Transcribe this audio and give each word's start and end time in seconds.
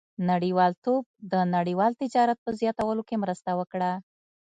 •نړیوالتوب 0.31 1.03
د 1.31 1.33
نړیوال 1.55 1.91
تجارت 2.01 2.37
په 2.41 2.51
زیاتوالي 2.59 3.03
کې 3.07 3.15
مرسته 3.23 3.51
وکړه. 3.59 3.91